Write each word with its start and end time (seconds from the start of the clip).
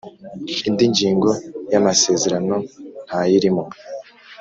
Indi 0.67 0.85
ngingo 0.91 1.29
y 1.71 1.73
‘amasezerano 1.79 2.55
ntayirimo. 3.05 3.63